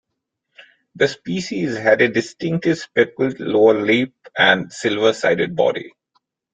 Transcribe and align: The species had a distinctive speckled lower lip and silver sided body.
The 0.95 1.07
species 1.07 1.77
had 1.77 2.01
a 2.01 2.09
distinctive 2.09 2.79
speckled 2.79 3.39
lower 3.39 3.85
lip 3.85 4.13
and 4.35 4.73
silver 4.73 5.13
sided 5.13 5.55
body. 5.55 5.91